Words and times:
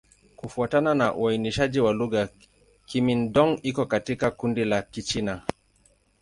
Kufuatana 0.35 0.93
na 0.95 1.13
uainishaji 1.15 1.79
wa 1.79 1.93
lugha, 1.93 2.29
Kimin-Dong 2.85 3.59
iko 3.63 3.85
katika 3.85 4.31
kundi 4.31 4.65
la 4.65 4.81
Kichina. 4.81 5.41